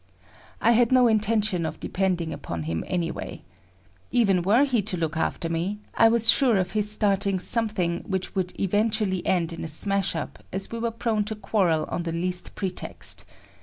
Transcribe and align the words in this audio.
I 0.59 0.71
had 0.71 0.91
no 0.91 1.07
intention 1.07 1.63
of 1.63 1.79
depending 1.79 2.33
upon 2.33 2.63
him 2.63 2.83
anyway. 2.87 3.43
Even 4.09 4.41
were 4.41 4.63
he 4.63 4.81
to 4.81 4.97
look 4.97 5.15
after 5.15 5.47
me, 5.47 5.77
I 5.93 6.07
was 6.07 6.27
sure 6.31 6.57
of 6.57 6.71
his 6.71 6.89
starting 6.91 7.37
something 7.37 7.99
which 8.07 8.33
would 8.33 8.59
eventually 8.59 9.23
end 9.27 9.53
in 9.53 9.63
a 9.63 9.67
smash 9.67 10.15
up 10.15 10.43
as 10.51 10.71
we 10.71 10.79
were 10.79 10.89
prone 10.89 11.23
to 11.25 11.35
quarrel 11.35 11.85
on 11.89 12.01
the 12.01 12.11
least 12.11 12.55
pretext. 12.55 13.25